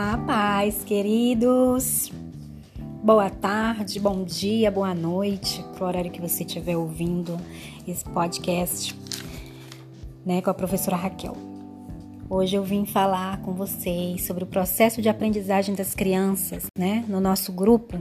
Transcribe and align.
Olá, 0.00 0.16
paz, 0.16 0.84
queridos. 0.84 2.12
Boa 3.02 3.28
tarde, 3.28 3.98
bom 3.98 4.22
dia, 4.22 4.70
boa 4.70 4.94
noite, 4.94 5.60
pro 5.74 5.86
horário 5.86 6.08
que 6.08 6.20
você 6.20 6.44
estiver 6.44 6.76
ouvindo 6.76 7.36
esse 7.84 8.04
podcast, 8.04 8.96
né, 10.24 10.40
com 10.40 10.50
a 10.50 10.54
professora 10.54 10.96
Raquel. 10.96 11.36
Hoje 12.30 12.54
eu 12.54 12.62
vim 12.62 12.86
falar 12.86 13.42
com 13.42 13.54
vocês 13.54 14.24
sobre 14.24 14.44
o 14.44 14.46
processo 14.46 15.02
de 15.02 15.08
aprendizagem 15.08 15.74
das 15.74 15.94
crianças, 15.94 16.66
né, 16.78 17.04
no 17.08 17.20
nosso 17.20 17.52
grupo, 17.52 17.98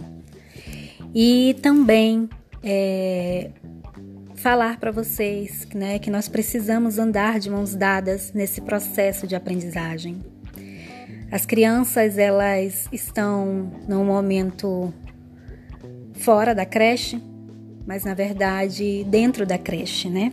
e 1.15 1.55
também 1.63 2.29
é, 2.61 3.49
falar 4.35 4.79
para 4.79 4.91
vocês, 4.91 5.67
né, 5.73 5.97
que 5.97 6.11
nós 6.11 6.29
precisamos 6.29 6.99
andar 6.99 7.39
de 7.39 7.49
mãos 7.49 7.73
dadas 7.73 8.31
nesse 8.33 8.61
processo 8.61 9.25
de 9.25 9.35
aprendizagem. 9.35 10.36
As 11.29 11.45
crianças 11.45 12.17
elas 12.17 12.87
estão 12.91 13.69
num 13.87 14.05
momento 14.05 14.93
fora 16.13 16.55
da 16.55 16.65
creche, 16.65 17.21
mas 17.85 18.05
na 18.05 18.13
verdade 18.13 19.05
dentro 19.09 19.45
da 19.45 19.57
creche, 19.57 20.09
né? 20.09 20.31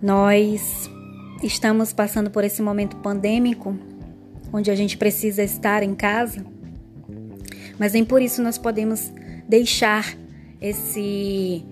Nós 0.00 0.88
estamos 1.42 1.92
passando 1.92 2.30
por 2.30 2.44
esse 2.44 2.62
momento 2.62 2.96
pandêmico, 2.96 3.76
onde 4.52 4.70
a 4.70 4.74
gente 4.74 4.96
precisa 4.96 5.42
estar 5.42 5.82
em 5.82 5.94
casa, 5.94 6.44
mas 7.78 7.92
nem 7.92 8.04
por 8.04 8.22
isso 8.22 8.42
nós 8.42 8.56
podemos 8.56 9.12
deixar 9.46 10.16
esse 10.62 11.62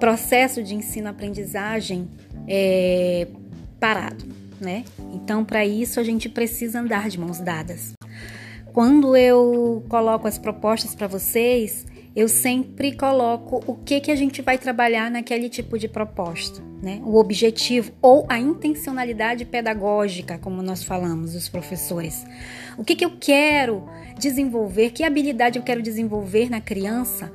processo 0.00 0.64
de 0.64 0.74
ensino-aprendizagem 0.74 2.08
é, 2.48 3.28
parado 3.78 4.41
né? 4.62 4.84
Então, 5.12 5.44
para 5.44 5.66
isso, 5.66 6.00
a 6.00 6.04
gente 6.04 6.28
precisa 6.28 6.80
andar 6.80 7.08
de 7.08 7.18
mãos 7.18 7.38
dadas. 7.38 7.92
Quando 8.72 9.14
eu 9.14 9.84
coloco 9.88 10.26
as 10.26 10.38
propostas 10.38 10.94
para 10.94 11.06
vocês, 11.06 11.84
eu 12.16 12.28
sempre 12.28 12.96
coloco 12.96 13.62
o 13.66 13.74
que, 13.74 14.00
que 14.00 14.10
a 14.10 14.16
gente 14.16 14.40
vai 14.40 14.56
trabalhar 14.56 15.10
naquele 15.10 15.48
tipo 15.48 15.78
de 15.78 15.88
proposta, 15.88 16.62
né? 16.82 17.00
O 17.04 17.16
objetivo 17.18 17.92
ou 18.00 18.26
a 18.28 18.38
intencionalidade 18.38 19.44
pedagógica, 19.44 20.38
como 20.38 20.62
nós 20.62 20.82
falamos, 20.82 21.34
os 21.34 21.48
professores. 21.48 22.24
O 22.78 22.84
que, 22.84 22.96
que 22.96 23.04
eu 23.04 23.12
quero 23.18 23.86
desenvolver, 24.18 24.90
que 24.90 25.04
habilidade 25.04 25.58
eu 25.58 25.62
quero 25.62 25.82
desenvolver 25.82 26.50
na 26.50 26.60
criança, 26.60 27.32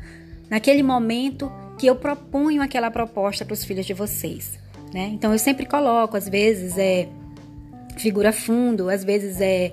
naquele 0.50 0.84
momento 0.84 1.52
que 1.78 1.88
eu 1.88 1.96
proponho 1.96 2.62
aquela 2.62 2.90
proposta 2.90 3.46
para 3.46 3.54
os 3.54 3.64
filhos 3.64 3.86
de 3.86 3.94
vocês. 3.94 4.60
Né? 4.94 5.12
Então 5.14 5.32
eu 5.34 5.40
sempre 5.40 5.66
coloco, 5.66 6.16
às 6.18 6.30
vezes 6.30 6.78
é 6.78 7.08
figura 7.98 8.32
fundo, 8.32 8.90
às 8.90 9.04
vezes 9.04 9.42
é, 9.42 9.72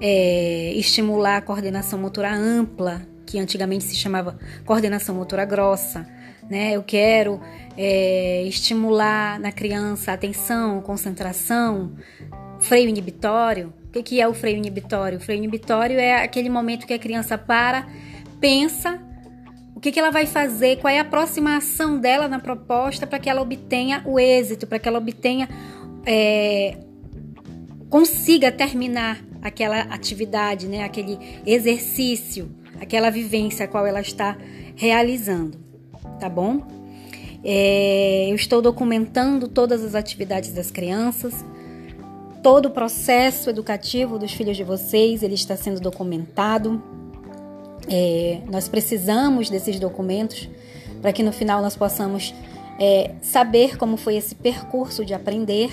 é 0.00 0.72
estimular 0.74 1.38
a 1.38 1.40
coordenação 1.40 1.98
motora 1.98 2.34
ampla, 2.34 3.02
que 3.24 3.38
antigamente 3.38 3.84
se 3.84 3.96
chamava 3.96 4.38
coordenação 4.64 5.14
motora 5.14 5.44
grossa. 5.44 6.06
Né? 6.48 6.72
Eu 6.72 6.82
quero 6.82 7.40
é, 7.76 8.42
estimular 8.44 9.38
na 9.40 9.50
criança 9.50 10.12
atenção, 10.12 10.80
concentração, 10.80 11.92
freio 12.60 12.88
inibitório. 12.88 13.72
O 13.88 13.92
que, 13.92 14.02
que 14.02 14.20
é 14.20 14.28
o 14.28 14.34
freio 14.34 14.56
inibitório? 14.56 15.18
O 15.18 15.20
freio 15.20 15.38
inibitório 15.38 15.98
é 15.98 16.22
aquele 16.22 16.48
momento 16.48 16.86
que 16.86 16.94
a 16.94 16.98
criança 16.98 17.36
para, 17.36 17.86
pensa 18.40 19.00
o 19.76 19.80
que, 19.80 19.92
que 19.92 20.00
ela 20.00 20.10
vai 20.10 20.24
fazer, 20.24 20.78
qual 20.78 20.92
é 20.92 20.98
a 20.98 21.04
próxima 21.04 21.58
ação 21.58 22.00
dela 22.00 22.26
na 22.26 22.38
proposta 22.38 23.06
para 23.06 23.18
que 23.18 23.28
ela 23.28 23.42
obtenha 23.42 24.02
o 24.06 24.18
êxito, 24.18 24.66
para 24.66 24.78
que 24.78 24.88
ela 24.88 24.98
obtenha, 24.98 25.50
é, 26.06 26.78
consiga 27.88 28.50
terminar 28.50 29.22
aquela 29.42 29.80
atividade, 29.82 30.66
né, 30.66 30.84
aquele 30.84 31.18
exercício, 31.46 32.50
aquela 32.80 33.10
vivência 33.10 33.64
a 33.64 33.68
qual 33.68 33.86
ela 33.86 34.00
está 34.00 34.36
realizando, 34.74 35.58
tá 36.18 36.28
bom? 36.28 36.62
É, 37.44 38.26
eu 38.28 38.34
estou 38.34 38.60
documentando 38.60 39.46
todas 39.46 39.84
as 39.84 39.94
atividades 39.94 40.52
das 40.52 40.70
crianças, 40.70 41.44
todo 42.42 42.66
o 42.66 42.70
processo 42.70 43.50
educativo 43.50 44.18
dos 44.18 44.32
filhos 44.32 44.56
de 44.56 44.64
vocês, 44.64 45.22
ele 45.22 45.34
está 45.34 45.56
sendo 45.56 45.80
documentado. 45.80 46.82
É, 47.88 48.40
nós 48.50 48.68
precisamos 48.68 49.48
desses 49.48 49.78
documentos 49.78 50.48
para 51.00 51.12
que 51.12 51.22
no 51.22 51.32
final 51.32 51.62
nós 51.62 51.76
possamos 51.76 52.34
é, 52.80 53.12
saber 53.22 53.76
como 53.76 53.96
foi 53.96 54.16
esse 54.16 54.34
percurso 54.34 55.04
de 55.04 55.14
aprender 55.14 55.70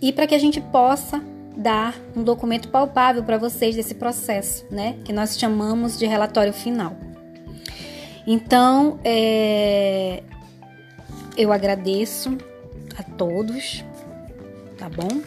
e 0.00 0.12
para 0.12 0.26
que 0.26 0.34
a 0.34 0.38
gente 0.38 0.60
possa 0.60 1.22
dar 1.56 1.94
um 2.14 2.22
documento 2.22 2.68
palpável 2.68 3.22
para 3.24 3.38
vocês 3.38 3.74
desse 3.74 3.94
processo, 3.94 4.66
né? 4.70 4.96
Que 5.04 5.12
nós 5.12 5.38
chamamos 5.38 5.98
de 5.98 6.06
relatório 6.06 6.52
final. 6.52 6.96
Então, 8.26 8.98
é, 9.04 10.22
eu 11.36 11.52
agradeço 11.52 12.36
a 12.98 13.02
todos, 13.02 13.84
tá 14.76 14.88
bom? 14.88 15.22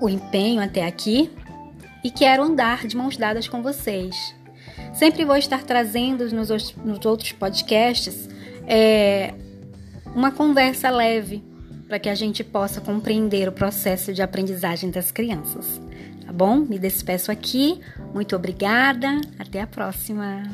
O 0.00 0.08
empenho 0.08 0.62
até 0.62 0.86
aqui 0.86 1.30
e 2.04 2.10
quero 2.10 2.42
andar 2.42 2.86
de 2.86 2.96
mãos 2.96 3.16
dadas 3.16 3.48
com 3.48 3.62
vocês. 3.62 4.34
Sempre 4.92 5.24
vou 5.24 5.36
estar 5.36 5.62
trazendo 5.64 6.28
nos, 6.30 6.50
outros 7.04 7.32
podcasts 7.32 8.28
é, 8.66 9.34
uma 10.14 10.30
conversa 10.30 10.90
leve 10.90 11.42
para 11.90 11.98
que 11.98 12.08
a 12.08 12.14
gente 12.14 12.44
possa 12.44 12.80
compreender 12.80 13.48
o 13.48 13.52
processo 13.52 14.14
de 14.14 14.22
aprendizagem 14.22 14.92
das 14.92 15.10
crianças. 15.10 15.80
Tá 16.24 16.32
bom? 16.32 16.58
Me 16.58 16.78
despeço 16.78 17.32
aqui. 17.32 17.80
Muito 18.14 18.36
obrigada. 18.36 19.20
Até 19.36 19.60
a 19.60 19.66
próxima. 19.66 20.44